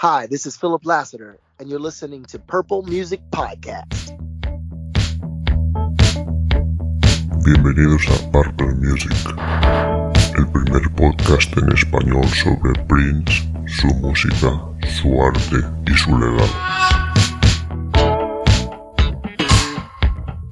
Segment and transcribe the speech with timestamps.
[0.00, 4.12] Hi, this is Philip Lassiter, and you're listening to Purple Music Podcast.
[7.42, 9.10] Bienvenidos a Purple Music,
[10.36, 14.60] el primer podcast en español sobre Prince, su música,
[15.00, 16.44] su arte y su legado.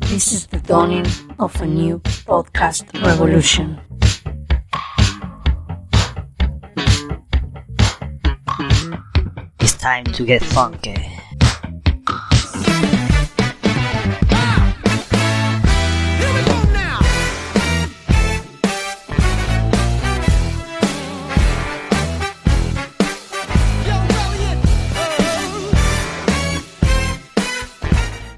[0.09, 1.05] This is the dawning
[1.39, 3.79] of a new podcast revolution.
[9.84, 10.93] Time to get funky.
[10.93, 11.11] Eh?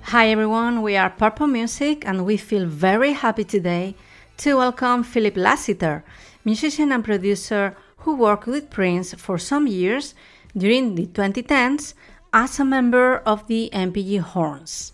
[0.02, 3.94] Hi everyone, we are Purple Music and we feel very happy today
[4.38, 6.02] to welcome Philip Lassiter,
[6.44, 10.12] musician and producer who worked with Prince for some years
[10.56, 11.94] during the 2010s
[12.32, 14.92] as a member of the NPG Horns.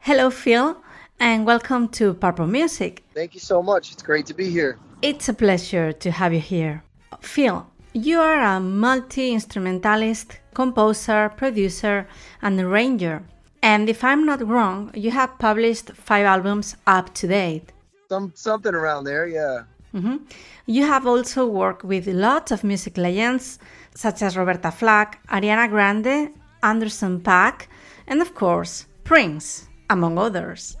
[0.00, 0.76] Hello Phil
[1.20, 3.04] and welcome to Purple Music.
[3.14, 3.92] Thank you so much.
[3.92, 4.78] It's great to be here.
[5.00, 6.82] It's a pleasure to have you here.
[7.20, 12.08] Phil, you are a multi instrumentalist, composer, producer,
[12.40, 13.22] and arranger.
[13.62, 17.70] And if I'm not wrong, you have published five albums up to date.
[18.08, 19.62] Some something around there, yeah.
[19.94, 20.20] Mhm.
[20.66, 23.58] You have also worked with lots of music legends
[23.94, 26.30] such as Roberta Flack, Ariana Grande,
[26.62, 27.66] Anderson Paak,
[28.06, 30.76] and of course, Prince, among others.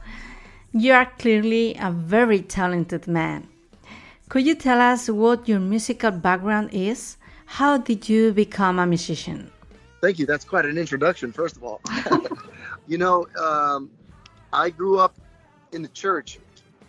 [0.72, 3.48] You are clearly a very talented man.
[4.30, 7.18] Could you tell us what your musical background is?
[7.44, 9.52] How did you become a musician?
[10.00, 10.24] Thank you.
[10.24, 11.82] That's quite an introduction, first of all.
[12.86, 13.90] you know, um,
[14.52, 15.14] I grew up
[15.72, 16.38] in the church.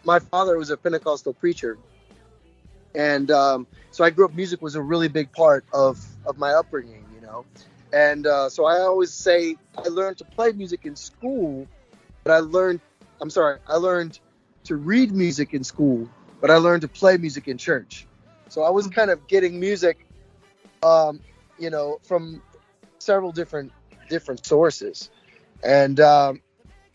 [0.06, 1.78] My father was a Pentecostal preacher,
[2.96, 4.34] and um, so I grew up.
[4.34, 7.06] Music was a really big part of of my upbringing.
[7.14, 7.46] You know,
[7.92, 11.68] and uh, so I always say I learned to play music in school,
[12.24, 12.82] but I learned.
[13.22, 14.20] I'm sorry, I learned
[14.66, 16.10] to read music in school,
[16.42, 18.06] but I learned to play music in church.
[18.50, 20.06] So I was kind of getting music,
[20.84, 21.20] um,
[21.58, 22.42] you know, from
[23.00, 23.72] several different
[24.10, 25.10] different sources,
[25.64, 26.42] and um,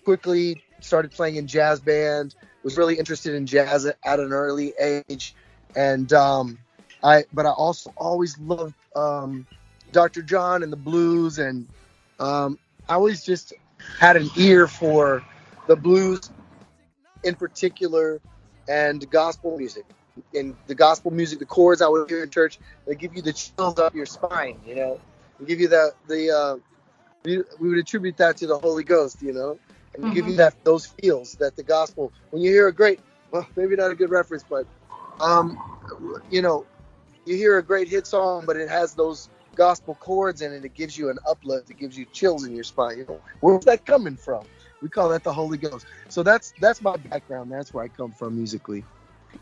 [0.04, 2.34] quickly started playing in jazz band.
[2.64, 5.34] Was really interested in jazz at, at an early age,
[5.76, 6.58] and um,
[7.02, 9.46] I but I also always loved um,
[9.92, 10.22] Dr.
[10.22, 11.66] John and the blues, and
[12.18, 12.58] um,
[12.88, 13.52] I always just
[14.00, 15.24] had an ear for
[15.66, 16.30] the blues
[17.24, 18.20] in particular
[18.68, 19.84] and gospel music.
[20.32, 23.32] In the gospel music, the chords I would hear in church, they give you the
[23.32, 25.00] chills up your spine, you know.
[25.38, 26.56] They give you the the uh,
[27.24, 29.58] we, we would attribute that to the Holy Ghost, you know,
[29.94, 32.12] and give you that those feels that the gospel.
[32.30, 33.00] When you hear a great,
[33.30, 34.66] well, maybe not a good reference, but
[35.20, 35.58] um,
[36.30, 36.66] you know,
[37.24, 40.64] you hear a great hit song, but it has those gospel chords in it.
[40.64, 41.70] It gives you an uplift.
[41.70, 42.98] It gives you chills in your spine.
[42.98, 44.44] You know, where's that coming from?
[44.80, 45.86] We call that the Holy Ghost.
[46.08, 47.50] So that's that's my background.
[47.50, 48.84] That's where I come from musically.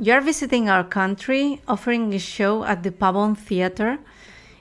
[0.00, 3.98] You are visiting our country, offering a show at the Pavon Theatre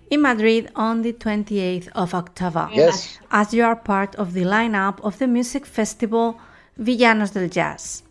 [0.10, 2.70] in Madrid on the 28th of October.
[2.72, 3.18] Yes.
[3.32, 6.40] As you are part of the lineup of the music festival
[6.78, 8.04] Villanos del Jazz.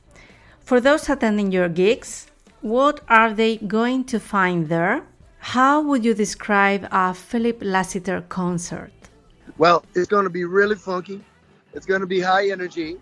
[0.60, 2.26] For those attending your gigs,
[2.64, 5.02] what are they going to find there?
[5.38, 8.90] How would you describe a Philip Lassiter concert?
[9.58, 11.22] Well, it's going to be really funky.
[11.74, 12.96] It's going to be high energy.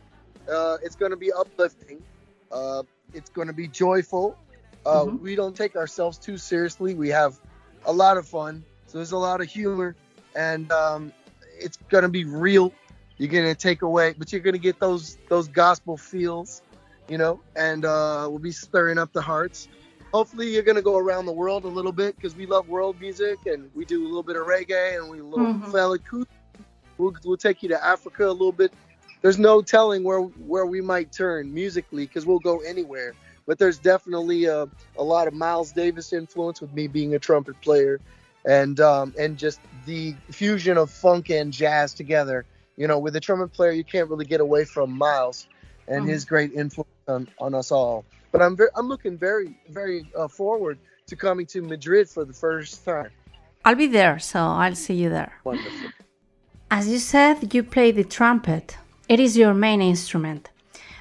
[0.50, 2.02] Uh, it's going to be uplifting.
[2.50, 2.82] Uh,
[3.14, 4.36] it's going to be joyful.
[4.84, 6.94] Uh, We don't take ourselves too seriously.
[6.94, 7.38] We have
[7.84, 8.64] a lot of fun.
[8.88, 9.94] So there's a lot of humor,
[10.34, 11.12] and um,
[11.56, 12.72] it's going to be real.
[13.16, 16.62] You're going to take away, but you're going to get those those gospel feels,
[17.12, 19.69] you know, and uh, we'll be stirring up the hearts.
[20.14, 22.99] Hopefully, you're going to go around the world a little bit because we love world
[22.99, 25.44] music and we do a little bit of reggae and we a little.
[25.70, 26.26] Fela Kuti.
[26.97, 28.73] We'll, we'll take you to Africa a little bit.
[29.20, 33.14] There's no telling where where we might turn musically because we'll go anywhere.
[33.47, 34.67] But there's definitely a,
[34.97, 38.00] a lot of Miles Davis influence with me being a trumpet player,
[38.47, 42.47] and um, and just the fusion of funk and jazz together.
[42.79, 45.47] You know, with a trumpet player, you can't really get away from Miles
[45.92, 48.04] and his great influence on, on us all.
[48.32, 50.78] But I'm very, I'm looking very very uh, forward
[51.08, 53.10] to coming to Madrid for the first time.
[53.64, 55.32] I'll be there, so I'll see you there.
[55.44, 55.90] Wonderful.
[56.70, 58.76] As you said, you play the trumpet.
[59.08, 60.50] It is your main instrument.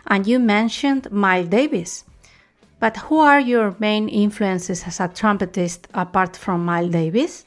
[0.07, 2.03] And you mentioned Miles Davis.
[2.79, 7.45] But who are your main influences as a trumpetist apart from Miles Davis?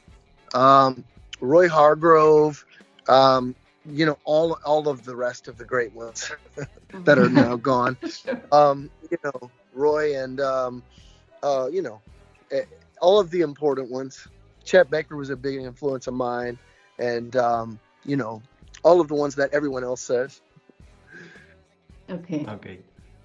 [0.53, 1.03] Um,
[1.39, 2.65] Roy Hargrove,
[3.07, 3.53] um,
[3.89, 6.31] you know, all all of the rest of the great ones
[6.93, 7.97] that are now gone.
[8.51, 10.83] Um, you know, Roy and um,
[11.43, 12.01] uh, you know,
[12.51, 12.63] eh,
[13.01, 14.27] all of the important ones.
[14.63, 16.57] Chet Baker was a big influence of mine,
[16.97, 18.41] and um, you know,
[18.83, 20.41] all of the ones that everyone else says.
[22.09, 22.45] Okay.
[22.47, 22.79] Okay.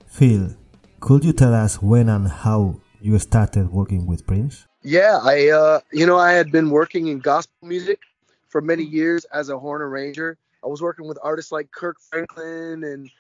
[0.07, 0.57] Phil,
[1.01, 4.67] could you tell us when and how you started working with Prince?
[4.83, 8.01] Yeah, I uh, you know I had been working in gospel music
[8.49, 10.37] for many years as a horn arranger.
[10.65, 13.11] I was working with artists like Kirk Franklin and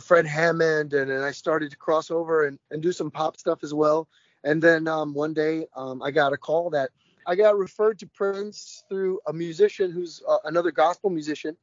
[0.00, 3.60] Fred Hammond, and, and I started to cross over and, and do some pop stuff
[3.62, 4.08] as well.
[4.44, 6.90] And then um, one day um, I got a call that
[7.26, 11.56] I got referred to Prince through a musician who's uh, another gospel musician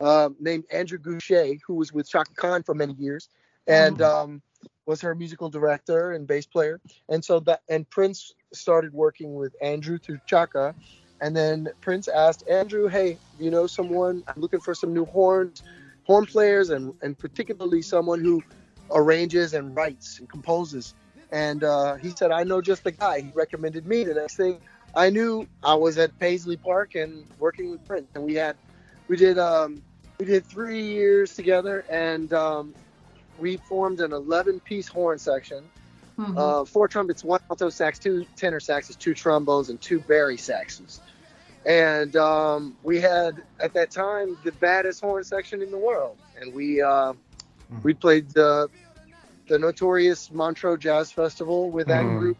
[0.00, 3.28] uh, named Andrew Gouché, who was with Chaka Khan for many years,
[3.66, 4.42] and um,
[4.86, 6.80] was her musical director and bass player.
[7.08, 10.74] And so that and Prince started working with Andrew through Chaka,
[11.24, 14.22] and then Prince asked Andrew, "Hey, you know someone?
[14.28, 15.62] I'm looking for some new horns,
[16.04, 18.42] horn players, and and particularly someone who
[18.90, 20.92] arranges and writes and composes."
[21.32, 24.04] And uh, he said, "I know just the guy." He recommended me.
[24.04, 24.60] The next thing
[24.94, 28.56] I knew, I was at Paisley Park and working with Prince, and we had
[29.08, 29.82] we did um,
[30.18, 32.74] we did three years together, and um,
[33.38, 35.64] we formed an 11 piece horn section.
[36.36, 41.00] Uh, four trumpets, one alto sax, two tenor saxes, two trombones, and two bari saxes.
[41.66, 46.52] And um, we had at that time the baddest horn section in the world, and
[46.52, 47.12] we uh,
[47.82, 48.68] we played the
[49.48, 52.12] the notorious Montreux Jazz Festival with that Mhm.
[52.12, 52.38] group.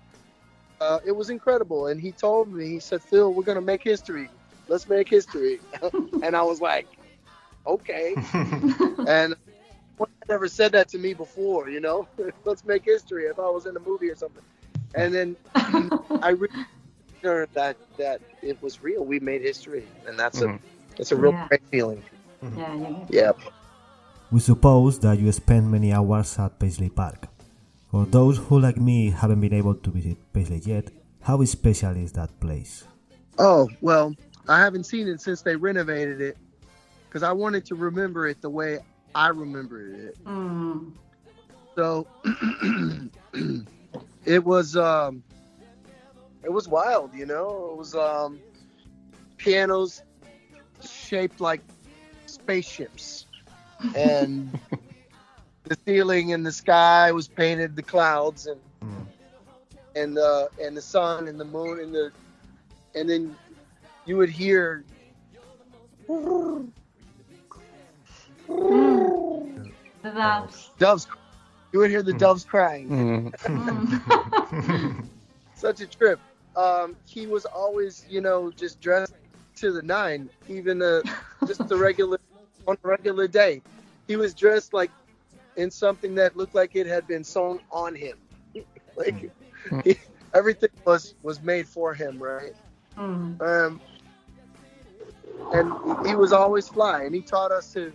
[0.81, 4.31] Uh, it was incredible, and he told me, he said, "Phil, we're gonna make history.
[4.69, 5.63] Let's make history."
[6.23, 6.99] and I was like,
[7.67, 8.19] "Okay."
[9.07, 9.35] and
[9.97, 12.09] one never said that to me before, you know.
[12.45, 13.25] Let's make history.
[13.25, 14.43] If I was in a movie or something,
[14.95, 15.37] and then
[16.23, 16.49] I really
[17.25, 19.05] learned that that it was real.
[19.05, 20.57] We made history, and that's Mhm.
[20.57, 21.49] a it's a real Yeah.
[21.49, 22.03] great feeling.
[22.57, 23.07] Yeah, yeah.
[23.09, 23.33] Yeah.
[24.31, 27.29] We suppose that you spend many hours at Paisley Park.
[27.91, 30.91] For those who, like me, haven't been able to visit Paisley yet,
[31.23, 32.85] how special is that place?
[33.39, 34.15] Oh well,
[34.49, 36.37] I haven't seen it since they renovated it
[37.09, 38.79] because I wanted to remember it the way
[39.15, 40.25] I remembered it.
[40.25, 40.93] Mm.
[41.77, 42.07] So
[44.25, 45.23] it was um
[46.45, 47.71] it was wild, you know.
[47.73, 48.41] It was um
[49.39, 50.03] pianos
[50.83, 51.61] shaped like
[52.27, 53.27] spaceships
[53.95, 54.55] and
[55.65, 59.07] the ceiling and the sky was painted the clouds and Mm.
[59.97, 62.13] and the and the sun and the moon and the
[62.95, 63.35] and then
[64.07, 64.85] you would hear
[70.03, 70.71] The doves.
[70.79, 71.07] doves
[71.73, 75.07] you would hear the doves crying Mm.
[75.55, 76.21] such a trip.
[76.57, 79.15] Um, he was always, you know, just dressed
[79.57, 81.03] to the nine, even uh,
[81.47, 82.19] just the regular
[82.67, 83.63] on a regular day.
[84.07, 84.91] He was dressed like
[85.57, 88.19] in something that looked like it had been sewn on him.
[88.97, 89.31] like
[89.85, 89.97] he,
[90.35, 92.55] everything was was made for him, right?
[92.97, 93.41] Mm.
[93.41, 93.81] Um,
[95.53, 97.93] and he was always fly, and he taught us to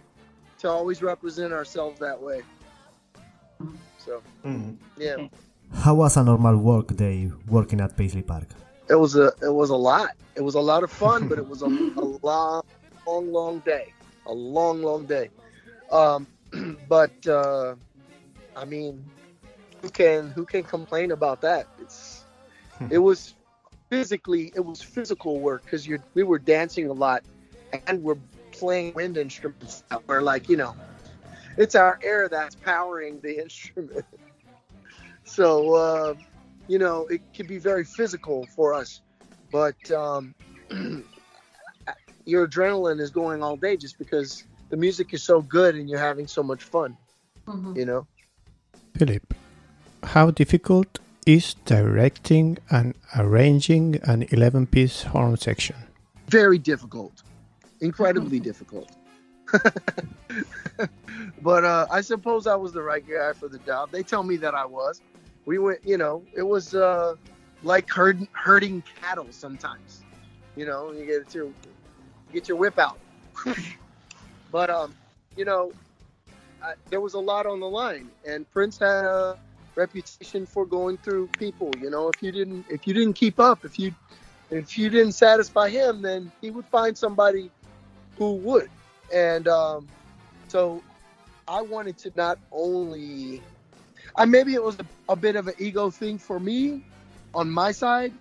[0.60, 2.42] to always represent ourselves that way.
[3.98, 4.78] So Mm.
[4.98, 5.18] yeah.
[5.18, 5.30] Okay.
[5.74, 8.50] How was a normal work day working at Paisley Park?
[8.90, 10.12] it was a it was a lot.
[10.36, 11.66] It was a lot of fun, but it was a,
[11.98, 12.64] a long,
[13.06, 13.94] long, long day.
[14.26, 15.30] A long, long day.
[15.92, 16.28] Um,
[16.90, 17.76] but uh,
[18.56, 19.06] I mean,
[19.82, 21.68] who can who can complain about that?
[21.80, 22.26] It's
[22.90, 23.36] it was
[23.90, 27.24] physically it was physical work because you we were dancing a lot
[27.88, 28.18] and we're
[28.52, 29.84] playing wind instruments.
[29.90, 30.76] that We're like you know,
[31.58, 34.06] it's our air that's powering the instrument.
[35.40, 35.74] So.
[35.74, 36.14] Uh,
[36.70, 39.02] you know, it can be very physical for us,
[39.52, 40.36] but um,
[42.26, 46.06] your adrenaline is going all day just because the music is so good and you're
[46.12, 46.96] having so much fun,
[47.76, 48.06] you know?
[48.96, 49.34] Philip,
[50.04, 55.76] how difficult is directing and arranging an 11 piece horn section?
[56.28, 57.24] Very difficult,
[57.82, 58.92] incredibly difficult.
[61.42, 63.90] but uh, I suppose I was the right guy for the job.
[63.90, 65.02] They tell me that I was.
[65.46, 67.16] We went, you know, it was uh,
[67.64, 70.04] like herd, herding cattle sometimes.
[70.56, 71.50] You know, you get your
[72.34, 73.00] get your whip out.
[74.52, 74.94] but um,
[75.36, 75.72] you know,
[76.62, 79.38] I, there was a lot on the line, and Prince had a
[79.76, 81.72] reputation for going through people.
[81.82, 83.94] You know, if you didn't if you didn't keep up, if you
[84.52, 87.50] if you didn't satisfy him, then he would find somebody
[88.18, 88.70] who would.
[89.14, 89.88] and um,
[90.50, 90.82] so
[91.48, 93.42] I wanted to not only,
[94.16, 96.82] I maybe it was a, a bit of an ego thing for me
[97.34, 98.14] on my side.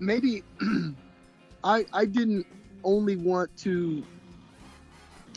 [0.00, 0.42] Maybe
[1.64, 2.46] I I didn't
[2.84, 4.04] only want to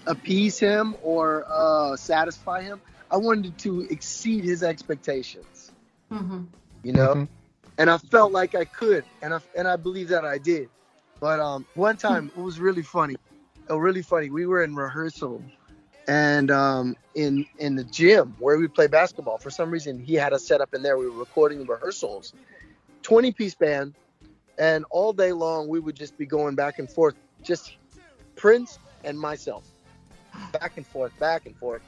[0.08, 2.82] appease him or uh, satisfy him.
[3.12, 5.72] I wanted to exceed his expectations.
[6.12, 6.44] Mm-hmm.
[6.84, 7.27] You know, Mhm.
[7.77, 10.70] and I felt like I could, and I and I believe that I did.
[11.20, 13.16] But um, one time it was really funny.
[13.70, 14.30] Oh, really funny.
[14.30, 15.44] We were in rehearsal,
[16.08, 19.38] and um, in in the gym where we play basketball.
[19.38, 20.98] For some reason, he had us set up in there.
[20.98, 22.34] We were recording rehearsals,
[23.04, 23.94] twenty piece band,
[24.58, 27.78] and all day long we would just be going back and forth, just
[28.36, 29.66] Prince and myself,
[30.54, 31.82] back and forth, back and forth.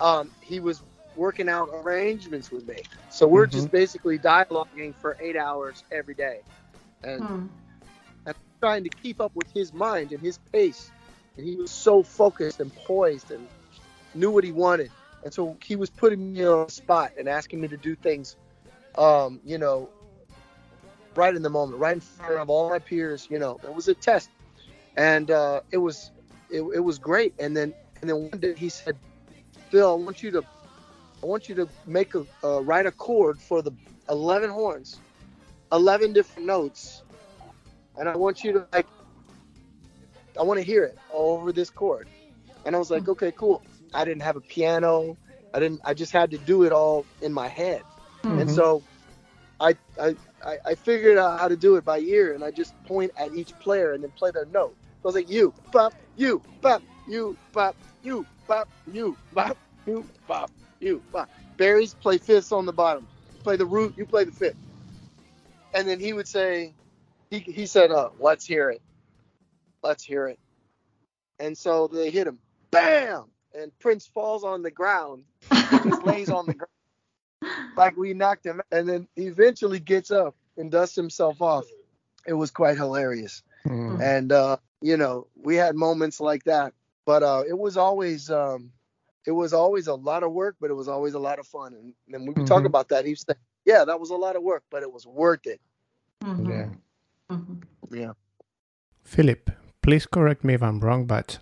[0.00, 0.82] Um, he was
[1.16, 2.76] working out arrangements with me,
[3.10, 6.40] so we're just basically dialoguing for eight hours every day,
[7.02, 7.46] and Hmm.
[8.60, 10.90] trying to keep up with his mind and his pace.
[11.36, 13.46] And he was so focused and poised and
[14.14, 14.90] knew what he wanted.
[15.24, 18.36] And so he was putting me on the spot and asking me to do things,
[18.96, 19.88] um, you know,
[21.14, 23.28] right in the moment, right in front of all my peers.
[23.30, 24.30] You know, it was a test,
[24.96, 26.10] and uh, it was
[26.50, 27.34] it, it was great.
[27.38, 28.96] And then and then one day he said,
[29.70, 30.44] "Phil, I want you to
[31.22, 33.72] I want you to make a uh, write a chord for the
[34.08, 35.00] eleven horns,
[35.70, 37.02] eleven different notes."
[37.98, 38.86] and I want you to like,
[40.38, 42.08] I want to hear it over this chord.
[42.64, 43.62] And I was like, okay, cool.
[43.94, 45.16] I didn't have a piano.
[45.52, 45.80] I didn't.
[45.84, 47.82] I just had to do it all in my head.
[48.22, 48.82] And so,
[49.58, 52.74] I, I I I figured out how to do it by ear, and I just
[52.84, 54.74] point at each player and then play their note.
[55.02, 59.56] So I was like, you bop, you bop, you bop, you bop, you bop,
[59.86, 61.30] you bop, you bop.
[61.56, 63.06] Baris play fifths on the bottom.
[63.42, 64.56] Play the root, you play the fifth.
[65.74, 66.74] And then he would say,
[67.30, 68.82] he, he said, uh, let's hear it.
[69.82, 70.38] Let's hear it.
[71.38, 72.38] And so they hit him.
[72.70, 73.24] Bam!
[73.54, 75.24] And Prince falls on the ground.
[75.50, 76.70] He just lays on the ground.
[77.76, 78.60] Like we knocked him.
[78.70, 81.64] And then he eventually gets up and dusts himself off.
[82.26, 83.42] It was quite hilarious.
[83.66, 84.00] Mm.
[84.00, 86.74] And, uh, you know, we had moments like that.
[87.06, 88.70] But uh, it was always um,
[89.26, 91.74] it was always a lot of work, but it was always a lot of fun.
[91.74, 92.66] And then when we talk Mhm.
[92.66, 95.46] about that, he said, yeah, that was a lot of work, but it was worth
[95.46, 95.60] it.
[96.22, 96.48] Mhm.
[96.48, 97.36] Yeah.
[97.36, 97.62] Mhm.
[97.90, 98.12] Yeah.
[99.04, 99.50] Philip,
[99.90, 101.40] please correct me if I'm wrong, but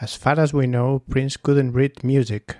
[0.00, 2.56] as far as we know, Prince couldn't read music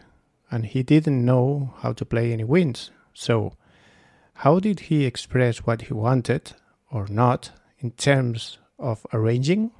[0.53, 2.93] and he didn't know how to play any winds.
[3.13, 3.55] So,
[4.35, 6.53] how did he express what he wanted
[6.93, 9.73] or not in terms of arranging?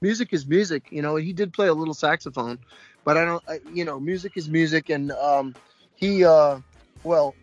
[0.00, 0.86] music is music.
[0.88, 2.58] You know, he did play a little saxophone,
[3.04, 3.44] but I don't.
[3.46, 5.54] I, you know, music is music, and um,
[5.94, 6.24] he.
[6.24, 6.60] Uh,
[7.02, 7.34] well,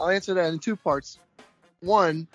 [0.00, 1.18] I'll answer that in two parts.
[1.80, 2.28] One,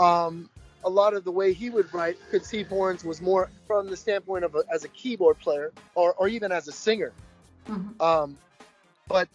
[0.00, 0.48] um,
[0.84, 4.44] a lot of the way he would write Conceive Horns was more from the standpoint
[4.44, 7.12] of a, as a keyboard player, or or even as a singer.
[7.68, 8.00] Mhm.
[8.00, 8.38] Um,
[9.08, 9.28] but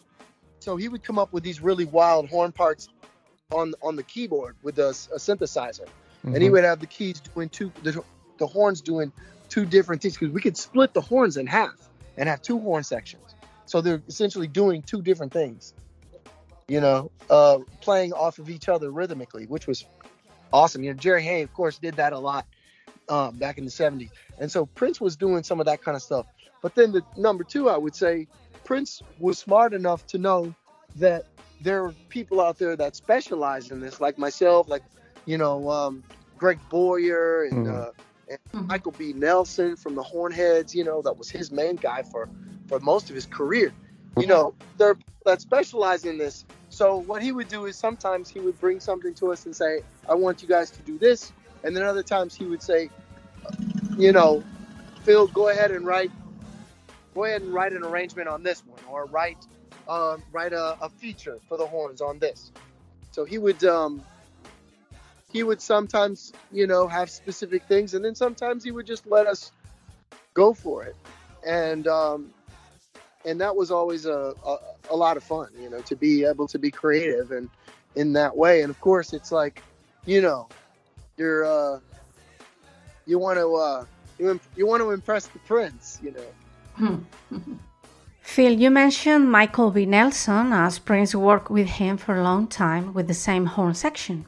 [0.60, 2.90] so he would come up with these really wild horn parts
[3.52, 5.88] on on the keyboard with a, a synthesizer
[6.24, 6.52] and he Mhm.
[6.52, 8.04] would have the keys doing two the,
[8.40, 9.14] the horns doing
[9.48, 11.88] two different things because we could split the horns in half
[12.18, 13.36] and have two horn sections
[13.66, 15.74] so they're essentially doing two different things
[16.68, 19.86] you know uh playing off of each other rhythmically which was
[20.54, 22.46] awesome you know jerry hey of course did that a lot
[23.10, 26.02] um, back in the 70s and so prince was doing some of that kind of
[26.02, 26.26] stuff
[26.62, 28.28] but then the number two i would say
[28.66, 30.54] prince was smart enough to know
[30.96, 31.24] that
[31.62, 34.84] there are people out there that specialize in this like myself like
[35.26, 36.04] you know um,
[36.38, 37.88] Greg Boyer and, Mhm.
[37.88, 37.92] uh,
[38.30, 38.68] and Mhm.
[38.68, 39.14] Michael B.
[39.14, 40.74] Nelson from the Hornheads.
[40.74, 42.30] You know, that was his main guy for
[42.68, 43.74] for most of his career.
[44.18, 46.46] You know, they're that specialize in this.
[46.78, 49.82] So what he would do is sometimes he would bring something to us and say,
[50.08, 51.32] "I want you guys to do this,"
[51.64, 52.92] and then other times he would say,
[53.98, 54.44] "You know,
[55.02, 56.12] Phil, go ahead and write,
[57.16, 59.40] go ahead and write an arrangement on this one, or write,
[59.88, 62.52] um, write a, a feature for the horns on this."
[63.10, 64.04] So he would um,
[65.34, 69.26] he would sometimes, you know, have specific things, and then sometimes he would just let
[69.26, 69.52] us
[70.36, 70.96] go for it,
[71.44, 72.32] and um,
[73.26, 74.58] and that was always a, a
[74.90, 77.50] a lot of fun, you know, to be able to be creative and
[77.96, 78.62] in that way.
[78.62, 79.64] And of course, it's like,
[80.06, 80.48] you know,
[81.18, 81.80] you're uh,
[83.06, 83.86] you want to uh,
[84.20, 87.04] you imp- you want to impress the prince, you know.
[88.22, 89.86] Phil, you mentioned Michael B.
[89.86, 94.26] Nelson as Prince worked with him for a long time with the same horn section.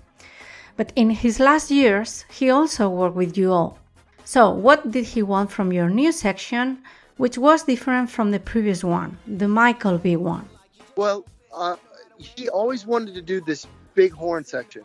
[0.77, 3.77] But in his last years, he also worked with you all.
[4.23, 6.81] So, what did he want from your new section,
[7.19, 10.15] which was different from the previous one, the Michael B.
[10.15, 10.47] one?
[10.95, 11.75] Well, uh,
[12.17, 14.83] he always wanted to do this big horn section,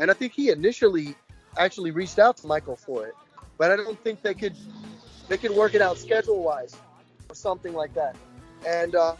[0.00, 1.14] and I think he initially
[1.56, 3.14] actually reached out to Michael for it,
[3.58, 4.56] but I don't think they could
[5.28, 6.74] they could work it out schedule wise
[7.28, 8.16] or something like that.
[8.66, 9.14] And uh,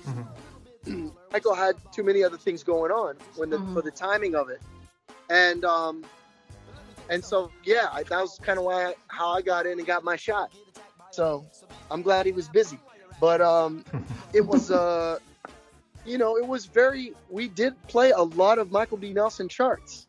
[1.32, 3.72] Michael had too many other things going on when the, Mhm.
[3.72, 4.60] for the timing of it,
[5.30, 6.04] and um,
[7.08, 9.86] and so yeah, I, that was kind of why I, how I got in and
[9.86, 10.50] got my shot.
[11.12, 11.46] So
[11.90, 12.78] I'm glad he was busy,
[13.20, 13.84] but um,
[14.32, 15.18] it was uh,
[16.04, 17.12] you know, it was very.
[17.28, 19.12] We did play a lot of Michael B.
[19.12, 20.06] Nelson charts.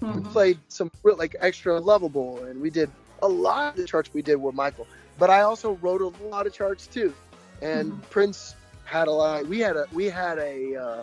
[0.00, 0.32] We Mhm.
[0.32, 2.90] played some real, like Xtralovable, and we did
[3.22, 4.86] a lot of the charts we did with Michael.
[5.18, 7.12] But I also wrote a lot of charts too,
[7.60, 9.46] and Prince had a lot.
[9.46, 11.02] We had a we had a uh,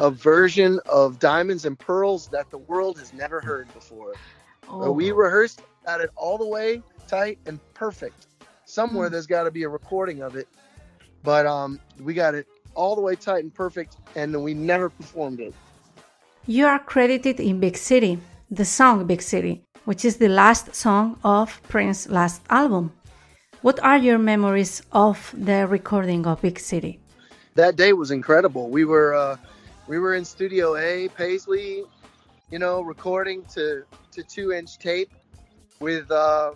[0.00, 4.14] a version of Diamonds and Pearls that the world has never heard before.
[4.68, 4.90] Oh.
[4.92, 8.26] We rehearsed, got it all the way tight and perfect.
[8.70, 9.12] Somewhere Mm.
[9.12, 10.48] there's got to be a recording of it,
[11.24, 15.40] but um, we got it all the way tight and perfect, and we never performed
[15.40, 15.52] it.
[16.46, 18.18] You are credited in Big City,
[18.50, 22.92] the song Big City, which is the last song of Prince's last album.
[23.62, 27.00] What are your memories of the recording of Big City?
[27.56, 28.70] that day was incredible.
[28.70, 29.36] We were uh,
[29.88, 31.82] we were in Studio A, Paisley,
[32.52, 35.10] you know, recording to to two inch tape
[35.80, 36.52] with uh,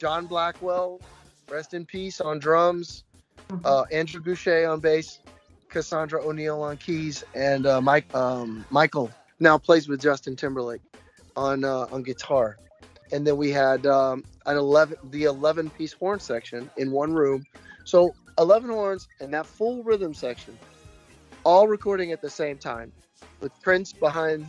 [0.00, 1.00] John Blackwell,
[1.50, 3.04] rest in peace, on drums,
[3.64, 5.20] uh, Andrew Gouché on bass,
[5.68, 9.10] Cassandra O'Neal on keys, and uh, Mike um, Michael
[9.40, 10.82] now plays with Justin Timberlake
[11.36, 12.56] on uh, on guitar.
[13.12, 17.44] And then we had um, an eleven the eleven piece horn section in one room.
[17.84, 20.58] So 11 horns and that full rhythm section,
[21.44, 22.92] all recording at the same time,
[23.40, 24.46] with Prince behind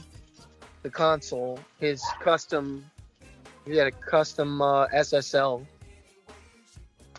[0.83, 2.85] the console, his custom,
[3.65, 5.65] he had a custom uh, SSL,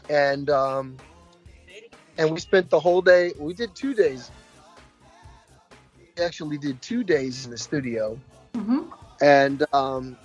[0.08, 0.96] and um,
[2.18, 3.32] and we spent the whole day.
[3.38, 4.30] We did two days.
[6.16, 8.18] We actually did two days in the studio,
[8.54, 8.90] Mhm.
[9.20, 10.16] and um,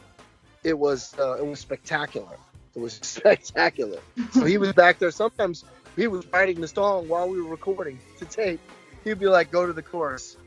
[0.63, 2.37] it was uh, it was spectacular.
[2.75, 3.99] It was spectacular.
[4.31, 5.11] So he was back there.
[5.11, 8.59] Sometimes he was writing the song while we were recording to tape.
[9.03, 10.37] He'd be like, "Go to the chorus."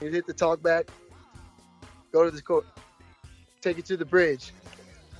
[0.00, 0.86] He'd hit the talk back.
[2.12, 2.66] Go to the chorus.
[3.60, 4.52] Take it to the bridge.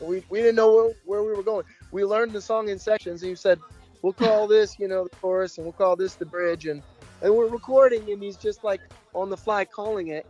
[0.00, 1.64] We, we didn't know where, where we were going.
[1.92, 3.22] We learned the song in sections.
[3.22, 3.60] And he said,
[4.02, 6.82] "We'll call this, you know, the chorus, and we'll call this the bridge." And
[7.20, 8.80] and we're recording, and he's just like
[9.14, 10.26] on the fly calling it.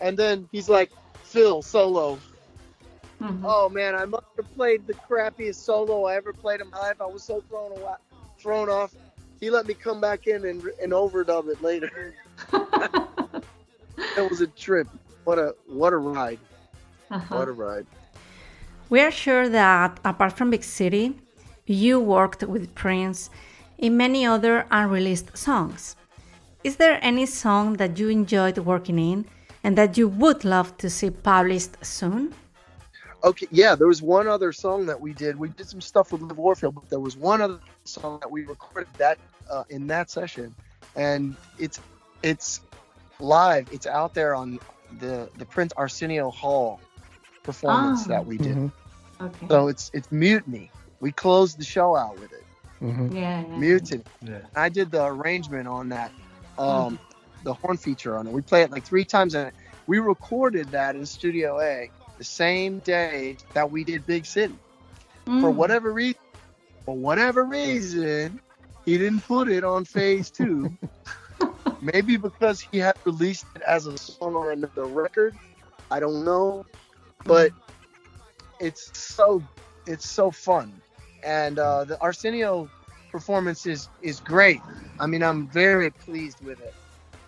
[0.00, 0.90] And then he's like,
[1.24, 2.18] "Phil solo."
[3.20, 3.42] Mhm.
[3.44, 7.00] Oh man, I must have played the crappiest solo I ever played in my life.
[7.00, 7.98] I was so thrown awa
[8.38, 8.94] thrown off.
[9.40, 12.14] He let me come back in and, and overdub it later.
[14.16, 14.88] That was a trip.
[15.24, 16.40] What a what a ride.
[17.28, 17.86] What a ride.
[18.90, 21.14] We are sure that apart from Big City,
[21.66, 23.28] you worked with Prince
[23.76, 25.94] in many other unreleased songs.
[26.64, 29.26] Is there any song that you enjoyed working in
[29.62, 32.32] and that you would love to see published soon?
[33.22, 35.38] Okay, yeah, there was one other song that we did.
[35.38, 38.44] We did some stuff with Liv Warfield, but there was one other song that we
[38.44, 39.18] recorded that
[39.50, 40.54] uh, in that session,
[40.96, 41.80] and it's
[42.22, 42.60] it's
[43.20, 43.68] live.
[43.70, 44.60] It's out there on
[44.98, 46.80] the the Prince Arsenio Hall
[47.48, 48.08] performance Ah.
[48.08, 48.56] that we did.
[48.56, 48.72] Mhm.
[49.20, 49.48] Okay.
[49.50, 50.70] So it's it's Mutiny.
[51.00, 52.46] We closed the show out with it.
[52.82, 53.12] Mhm.
[53.12, 53.56] yeah, yeah.
[53.58, 54.04] Mutiny.
[54.22, 54.46] Yeah.
[54.54, 56.12] I did the arrangement on that,
[56.58, 56.98] um,
[57.44, 58.32] the horn feature on it.
[58.32, 59.52] We play it like three times, and
[59.86, 64.58] we recorded that in Studio A the same day that we did Big City.
[65.38, 65.56] For Mm.
[65.56, 66.20] whatever reason,
[66.84, 68.40] for whatever reason,
[68.84, 70.76] he didn't put it on Phase Two.
[71.80, 75.34] Maybe because he had released it as a song on another record.
[75.90, 76.64] I don't know,
[77.26, 77.52] but
[78.60, 79.44] it's so
[79.86, 80.82] it's so fun,
[81.22, 82.70] and uh, the Arsenio
[83.10, 84.64] performance is is great.
[84.98, 86.74] I mean, I'm very pleased with it.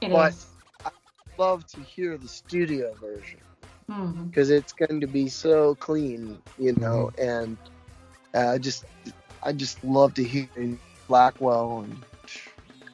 [0.01, 0.47] It but is.
[0.85, 0.91] I
[1.39, 3.41] love to hear the studio version
[3.89, 4.33] Mhm.
[4.33, 7.59] because it's going to be so clean, you know, and
[8.35, 8.85] uh, I just
[9.43, 10.49] I just love to hear
[11.09, 12.05] Blackwell and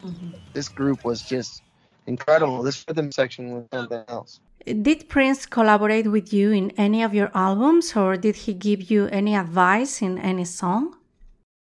[0.03, 0.35] Mhm.
[0.55, 1.63] this group was just
[2.07, 2.63] incredible.
[2.63, 4.41] This rhythm section was something else.
[4.67, 9.07] Did Prince collaborate with you in any of your albums or did he give you
[9.07, 10.97] any advice in any song?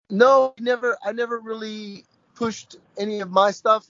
[0.08, 0.96] No, never.
[1.04, 3.86] I never really pushed any of my stuff.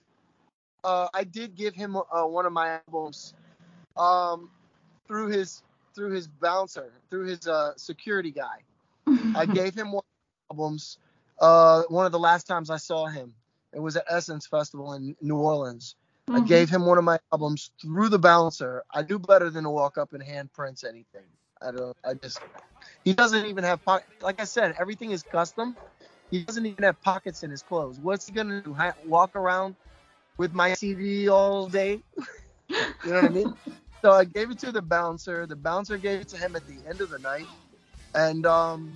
[0.82, 3.34] Uh, I did give him uh, one of my albums
[3.96, 4.50] um,
[5.06, 5.62] through his
[5.94, 8.58] through his bouncer, through his uh, security guy.
[9.36, 10.02] I gave him one
[10.50, 10.98] of albums.
[11.40, 13.32] Uh, one of the last times I saw him,
[13.72, 15.94] it was at Essence Festival in New Orleans.
[16.30, 18.82] I gave him one of my albums through the bouncer.
[18.92, 21.24] I do better than to walk up and hand Prince anything.
[21.60, 21.96] I don't.
[22.04, 22.40] I just.
[23.04, 24.06] He doesn't even have pocket.
[24.22, 25.76] Like I said, everything is custom.
[26.30, 27.98] He doesn't even have pockets in his clothes.
[28.00, 28.72] What's he gonna do?
[28.74, 29.76] Ha- walk around
[30.38, 32.02] with my CD all day?
[32.68, 33.54] you know what I mean?
[34.02, 35.46] So I gave it to the bouncer.
[35.46, 37.46] The bouncer gave it to him at the end of the night,
[38.14, 38.92] and um,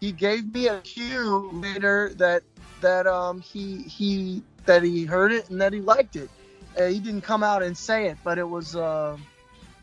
[0.00, 2.42] he gave me a cue later that
[2.80, 6.30] that um he he that he heard it and that he liked it.
[6.78, 9.16] Uh, he didn't come out and say it, but it was uh,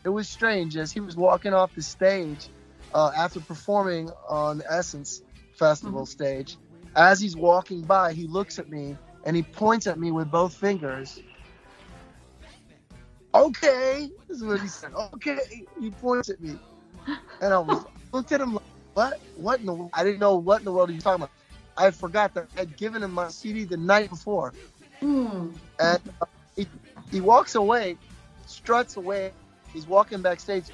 [0.04, 2.48] it was strange as he was walking off the stage
[2.94, 5.22] uh, after performing on the Essence
[5.54, 6.56] Festival stage.
[6.96, 10.54] As he's walking by, he looks at me and he points at me with both
[10.54, 11.20] fingers.
[13.34, 14.92] Okay, this is what he said.
[15.14, 15.38] Okay,
[15.78, 16.58] he points at me,
[17.42, 18.62] and I was looked at him like,
[18.94, 19.20] what?
[19.36, 19.90] What in the?
[19.92, 21.30] I didn't know what in the world are you talking about.
[21.78, 24.52] I forgot that I had given him my CD the night before,
[25.00, 25.54] Mm.
[25.78, 26.66] and uh, he
[27.12, 27.96] he walks away,
[28.46, 29.32] struts away.
[29.72, 30.64] He's walking backstage,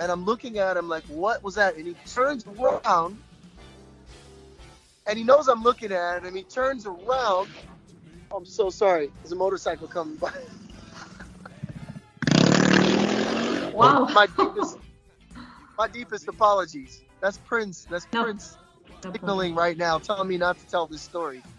[0.00, 1.76] and I'm looking at him like, what was that?
[1.76, 3.18] And he turns around,
[5.06, 6.34] and he knows I'm looking at him.
[6.34, 7.50] He turns around.
[8.34, 9.10] I'm so sorry.
[9.22, 10.32] There's a motorcycle coming by.
[13.72, 14.06] Wow.
[14.14, 14.78] my deepest,
[15.76, 17.02] my deepest apologies.
[17.20, 17.86] That's Prince.
[17.90, 18.22] That's No.
[18.24, 18.56] Prince
[19.12, 21.42] signaling right now, telling me not to tell this story.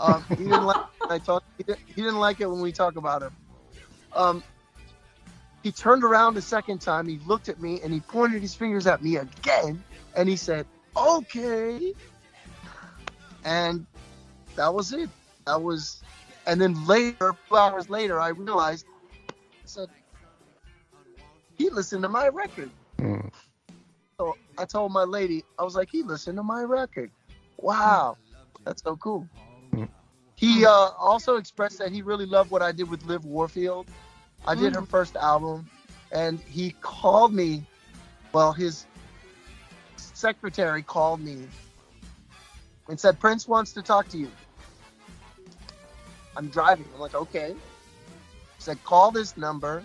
[0.00, 1.44] Um, he didn't like when I talk.
[1.58, 3.32] He didn't, he didn't like it when we talk about him.
[4.14, 4.42] Um,
[5.62, 7.06] he turned around a second time.
[7.06, 9.84] He looked at me and he pointed his fingers at me again,
[10.16, 11.92] and he said, "Okay."
[13.44, 13.86] And
[14.56, 15.10] that was it.
[15.46, 16.02] That was,
[16.46, 18.86] and then later, two hours later, I realized,
[19.20, 19.88] I said,
[21.58, 22.70] he listened to my record.
[22.98, 23.30] Mm.
[24.58, 27.10] I told my lady, I was like, he listened to my record.
[27.58, 28.16] Wow,
[28.64, 29.28] that's so cool.
[30.36, 33.88] He uh, also expressed that he really loved what I did with Liv Warfield.
[34.46, 35.68] I did her first album,
[36.12, 37.64] and he called me.
[38.32, 38.86] Well, his
[39.96, 41.46] secretary called me
[42.88, 44.30] and said, Prince wants to talk to you.
[46.36, 46.86] I'm driving.
[46.92, 47.54] I'm like, okay.
[47.54, 49.84] He said, call this number.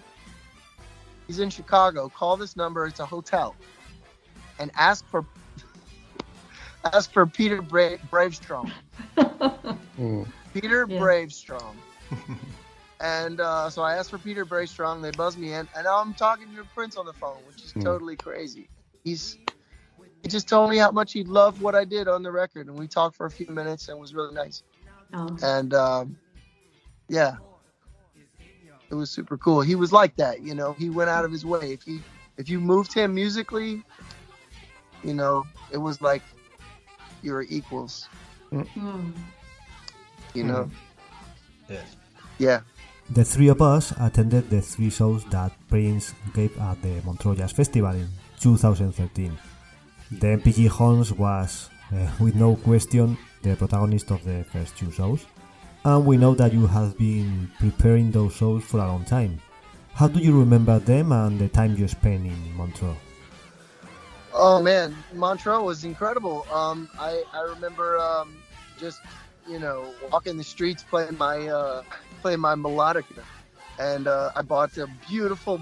[1.27, 2.09] He's in Chicago.
[2.09, 2.87] Call this number.
[2.87, 3.55] It's a hotel.
[4.59, 5.25] And ask for
[6.85, 8.71] ask for Peter Bra- Bravestrong.
[9.99, 10.31] Mm.
[10.53, 10.99] Peter Yeah.
[10.99, 11.81] Bravestrong.
[13.01, 15.01] and uh, so I asked for Peter Bravestrong.
[15.01, 17.73] They buzzed me in, and now I'm talking to Prince on the phone, which is
[17.73, 17.81] Hmm.
[17.81, 18.69] totally crazy.
[19.03, 19.37] He's
[20.23, 22.77] he just told me how much he loved what I did on the record, and
[22.77, 24.63] we talked for a few minutes, and it was really nice.
[25.13, 25.37] Oh.
[25.41, 26.17] And um,
[27.09, 27.35] yeah,
[28.91, 29.61] it was super cool.
[29.61, 30.73] He was like that, you know.
[30.73, 31.71] He went out of his way.
[31.73, 32.03] If he
[32.37, 33.83] if you moved him musically,
[35.03, 36.21] you know, it was like
[37.21, 38.07] you were equals.
[38.51, 39.13] Mm.
[40.33, 40.69] You know.
[41.69, 41.95] Yes.
[42.37, 42.61] Yeah.
[43.11, 47.51] The three of us attended the three shows that Prince gave at the Montreux Jazz
[47.51, 48.07] Festival in
[48.39, 49.37] 2013.
[50.11, 55.25] The NPG Horns was, uh, with no question, the protagonist of the first two shows,
[55.85, 59.41] and we know that you have been preparing those shows for a long time.
[59.93, 62.95] How do you remember them and the time you spent in Montreux?
[64.33, 66.45] Oh man, Montreux was incredible.
[66.51, 68.43] Um, I I remember um,
[68.79, 69.01] just
[69.47, 71.83] you know walking the streets playing my uh,
[72.21, 73.23] playing my melodica,
[73.79, 75.59] and uh, I bought a beautiful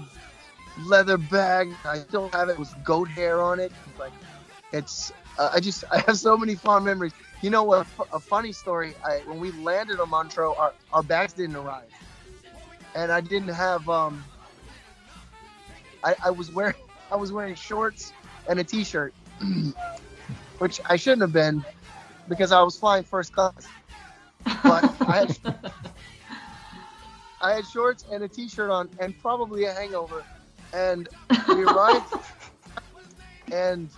[0.86, 1.72] leather bag.
[1.84, 3.72] I still have it with goat hair on it.
[3.98, 4.12] Like
[4.72, 7.12] it's uh, I just I have so many fond memories.
[7.42, 7.86] You know what?
[8.12, 8.94] A funny story.
[9.04, 11.90] I when we landed on Montreux, our our bags didn't arrive,
[12.94, 14.24] and I didn't have um.
[16.04, 16.74] I, I was wearing
[17.10, 18.12] I was wearing shorts
[18.48, 19.14] and a t-shirt,
[20.58, 21.64] which I shouldn't have been
[22.28, 23.66] because I was flying first class.
[24.44, 25.38] But I had,
[27.40, 30.24] I had shorts and a t-shirt on and probably a hangover,
[30.72, 31.08] and
[31.48, 32.14] we arrived,
[33.52, 33.88] and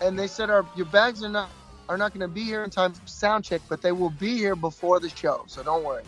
[0.00, 1.50] and they said our your bags are not
[1.88, 4.36] are not going to be here in time for sound check, but they will be
[4.36, 6.02] here before the show, so don't worry.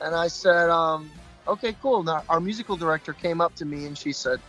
[0.00, 1.10] And I said, um,
[1.46, 2.02] okay, cool.
[2.02, 4.40] Now our musical director came up to me and she said,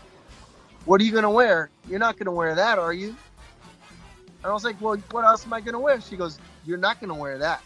[0.89, 1.69] what are you gonna wear?
[1.88, 3.10] You're not gonna wear that, are you?
[3.10, 6.02] And I was like, well, what else am I gonna wear?
[6.02, 7.62] She goes, you're not gonna wear that.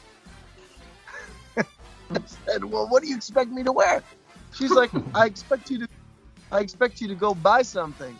[1.58, 1.64] I
[2.46, 4.04] said, well, what do you expect me to wear?
[4.54, 5.88] She's like, I expect you to,
[6.52, 8.14] I expect you to go buy something.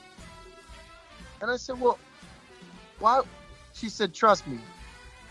[1.42, 2.00] And I said, well,
[3.00, 3.24] why?
[3.74, 4.58] She said, trust me,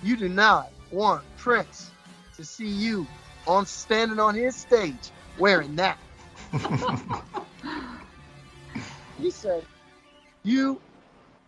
[0.03, 1.91] you do not want Prince
[2.37, 3.07] to see you
[3.47, 5.97] on standing on his stage wearing that.
[9.23, 9.65] he said,
[10.43, 10.81] "You,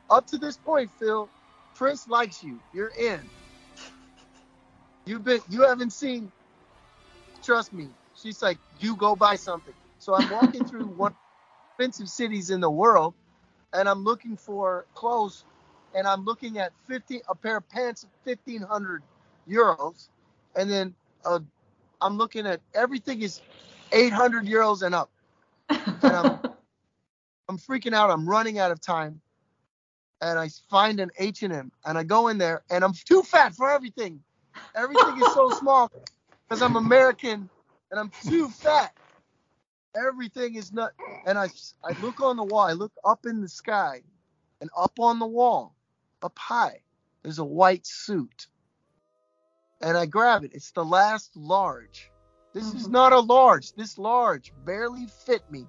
[0.08, 1.28] up to this point, Phil,
[1.74, 2.60] Prince likes you.
[2.72, 3.20] You're in.
[5.06, 5.40] You've been.
[5.50, 6.30] You haven't seen.
[7.42, 11.14] Trust me." She's like, "You go buy something." So I'm walking through one
[11.70, 13.14] expensive cities in the world,
[13.72, 15.44] and I'm looking for clothes,
[15.94, 19.02] and I'm looking at 50 a pair of pants, 1,500
[19.48, 20.08] euros,
[20.54, 21.40] and then uh,
[22.00, 23.40] I'm looking at everything is
[23.92, 25.10] 800 euros and up.
[25.68, 26.53] And I'm
[27.54, 28.10] I'm freaking out.
[28.10, 29.20] I'm running out of time.
[30.20, 33.70] and I find an H&M and I go in there and I'm too fat for
[33.70, 34.20] everything.
[34.74, 35.92] Everything is so small
[36.48, 37.48] because I'm American
[37.92, 38.92] and I'm too fat.
[39.94, 40.94] Everything is not.
[41.26, 41.48] And I
[41.84, 42.66] I look on the wall.
[42.66, 44.02] I look up in the sky,
[44.60, 45.76] and up on the wall,
[46.22, 46.80] up high,
[47.22, 48.48] there's a white suit.
[49.80, 50.50] And I grab it.
[50.54, 52.10] It's the last large.
[52.52, 52.92] This is mm-hmm.
[52.92, 53.72] not a large.
[53.74, 55.68] This large barely fit me.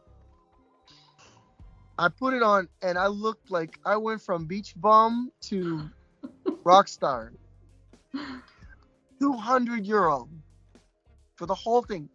[1.98, 5.90] I put it on and I looked like I went from beach bum to
[6.64, 7.32] rock star.
[9.20, 10.28] 200 euro
[11.36, 12.10] for the whole thing.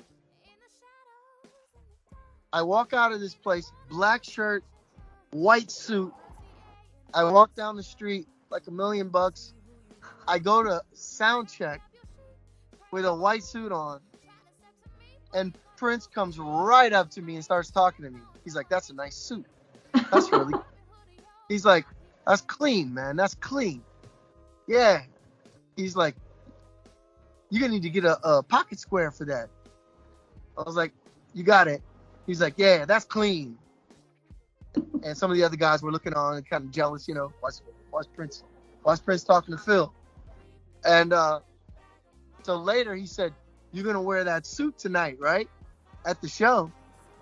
[2.52, 4.64] I walk out of this place, black shirt,
[5.30, 6.12] white suit.
[7.14, 9.54] I walk down the street like a million bucks.
[10.28, 11.80] I go to sound check
[12.90, 14.00] with a white suit on.
[15.32, 18.20] And Prince comes right up to me and starts talking to me.
[18.44, 19.46] He's like, That's a nice suit.
[20.11, 20.55] That's really.
[21.49, 21.85] He's like,
[22.27, 23.16] That's clean, man.
[23.16, 23.83] That's clean.
[24.66, 25.03] Yeah.
[25.77, 26.14] He's like,
[27.51, 29.49] You're going to need to get a, a pocket square for that.
[30.57, 30.92] I was like,
[31.35, 31.83] You got it.
[32.27, 33.59] He's like, Yeah, that's clean.
[35.03, 37.33] And some of the other guys were looking on and kind of jealous, you know.
[37.42, 37.55] Watch,
[37.90, 38.44] watch Prince,
[38.85, 39.92] watch Prince talking to Phil.
[40.85, 41.40] And uh,
[42.42, 43.35] so later he said,
[43.73, 45.49] You're gonna wear that suit tonight, right?
[46.07, 46.70] At the show.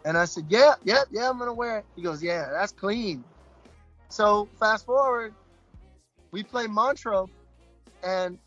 [0.04, 1.84] And I said, Yeah, yeah, yeah, I'm gonna wear it.
[1.96, 3.24] He goes, Yeah, that's clean.
[4.10, 5.34] So fast forward,
[6.32, 7.26] we play Montreux,
[8.02, 8.38] and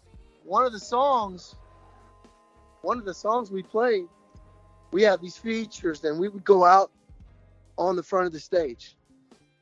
[0.44, 1.56] one of the songs,
[2.82, 4.08] one of the songs we played,
[4.92, 6.92] we have these features, and we would go out
[7.78, 8.96] on the front of the stage,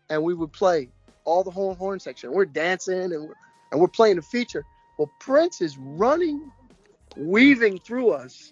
[0.09, 0.89] and we would play
[1.25, 2.31] all the horn horn section.
[2.31, 3.35] We're dancing and we're
[3.71, 4.65] and we're playing a feature.
[4.97, 6.51] Well, Prince is running,
[7.15, 8.51] weaving through us,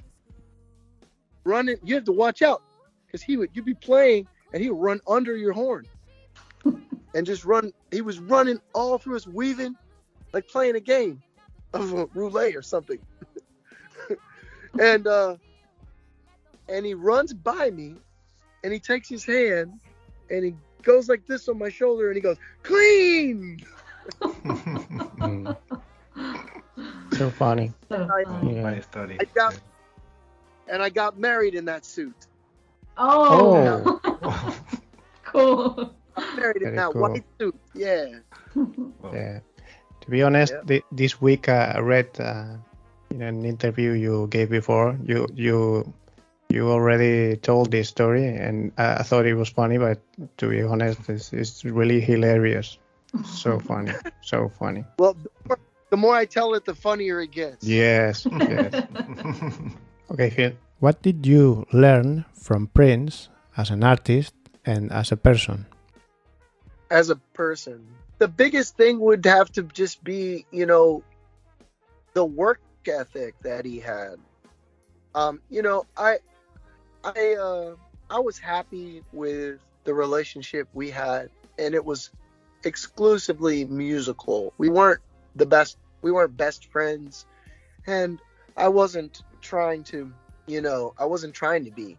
[1.44, 1.78] running.
[1.84, 2.62] You have to watch out
[3.18, 5.86] because he would you'd be playing and he would run under your horn
[7.16, 7.72] and just run.
[7.92, 9.76] He was running all through us, weaving
[10.34, 11.22] like playing a game
[11.74, 13.00] of a roulette or something.
[14.80, 15.38] and uh,
[16.70, 17.96] and he runs by me,
[18.64, 19.74] and he takes his hand
[20.30, 20.54] and he
[20.84, 23.58] goes like this on my shoulder, and he goes clean.
[27.14, 27.74] So funny.
[27.90, 28.80] So I- Yeah.
[29.20, 29.60] I got
[30.68, 32.28] and I got married in that suit.
[32.98, 34.60] Oh, Oh,
[35.26, 35.94] cool.
[36.16, 37.02] I got married in Very that cool.
[37.02, 37.56] white suit.
[37.74, 38.06] Yeah.
[39.14, 39.40] Yeah.
[40.02, 40.62] To be honest, Yeah.
[40.66, 42.58] thi- this week uh, I read uh,
[43.12, 44.98] in an interview you gave before.
[45.06, 45.94] You you
[46.50, 49.78] you already told this story, and I, I thought it was funny.
[49.78, 50.00] But
[50.38, 52.78] to be honest, it's, it's really hilarious.
[53.26, 54.84] So funny, so funny.
[55.00, 55.60] Well, the more,
[55.92, 57.64] the more I tell it, the funnier it gets.
[57.66, 58.74] Yes, yes.
[60.12, 60.52] Okay, Phil.
[60.80, 65.66] What did you learn from Prince as an artist and as a person?
[66.92, 67.88] As a person,
[68.20, 71.04] the biggest thing would have to just be, you know,
[72.14, 74.18] the work ethic that he had.
[75.16, 76.20] Um, you know, I,
[77.04, 77.76] I, uh,
[78.10, 82.12] I was happy with the relationship we had, and it was
[82.64, 84.54] exclusively musical.
[84.60, 85.02] We weren't
[85.36, 85.78] the best.
[86.04, 87.26] We weren't best friends,
[87.88, 88.20] and
[88.56, 90.14] I wasn't trying to,
[90.48, 91.98] you know, I wasn't trying to be.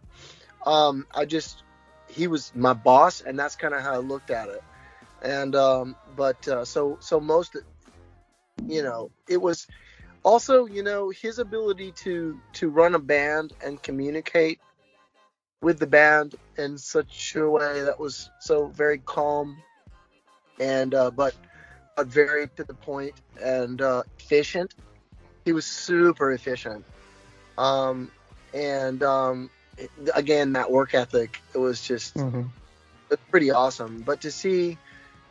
[0.65, 1.63] Um, I just,
[2.07, 4.63] he was my boss, and that's kind of how I looked at it.
[5.21, 7.55] And um, but uh, so so most,
[8.65, 9.67] you know, it was
[10.23, 14.59] also you know his ability to to run a band and communicate
[15.61, 19.57] with the band in such a way that was so very calm
[20.59, 21.35] and uh, but
[21.95, 24.75] but very to the point and uh, efficient.
[25.45, 26.85] He was super efficient,
[27.57, 28.11] um,
[28.53, 31.41] and um, it- again that work ethic.
[31.53, 32.25] It was just
[33.11, 34.03] it's pretty awesome.
[34.03, 34.79] But to see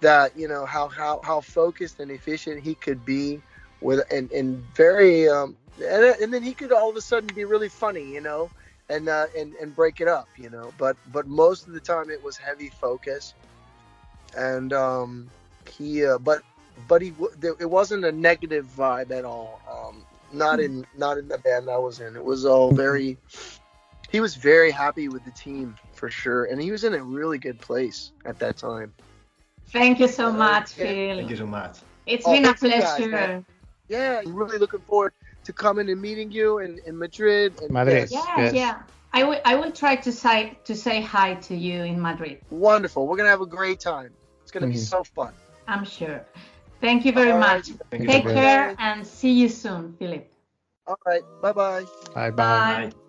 [0.00, 3.42] that you know how how how focused and efficient he could be
[3.80, 7.44] with and and very um and, and then he could all of a sudden be
[7.44, 8.50] really funny, you know,
[8.88, 10.72] and uh, and and break it up, you know.
[10.78, 13.34] But but most of the time it was heavy focus,
[14.36, 15.32] and um
[15.66, 16.42] he uh, but
[16.76, 17.12] but he
[17.60, 19.62] it wasn't a negative vibe at all.
[20.32, 22.16] Not in not in the band I was in.
[22.16, 23.16] It was all very.
[24.10, 27.38] He was very happy with the team for sure, and he was in a really
[27.38, 28.94] good place at that time.
[29.70, 30.84] Thank you so much, Yeah.
[30.86, 31.16] Phil.
[31.18, 31.78] Thank you so much.
[32.06, 33.44] It's Oh, been a thank you guys, pleasure.
[33.88, 35.12] Yeah, I'm really looking forward
[35.44, 37.60] to coming and meeting you in, in Madrid.
[37.62, 38.10] And Madrid.
[38.10, 38.54] yes, Yeah, Yes.
[38.54, 38.82] yeah.
[39.12, 39.40] I will.
[39.44, 42.40] I will try to say to say hi to you in Madrid.
[42.50, 43.06] wonderful.
[43.06, 44.12] We're gonna have a great time.
[44.42, 44.78] It's gonna be Mhm.
[44.94, 45.32] so fun.
[45.66, 46.24] I'm sure.
[46.80, 47.56] Thank you very All right.
[47.58, 47.70] much.
[47.90, 48.34] Thank Take so much.
[48.34, 50.30] care and see you soon, Philip.
[50.86, 51.22] All right.
[51.42, 51.84] Bye bye.
[52.14, 52.30] Bye bye.
[52.30, 52.90] Bye.
[52.90, 53.07] Bye.